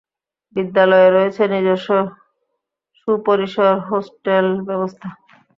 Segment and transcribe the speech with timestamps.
[0.55, 1.89] বিশ্ববিদ্যালয়ে রয়েছে নিজস্ব
[2.97, 5.07] সুপরিসর হোস্টেল ব্যবস্থা।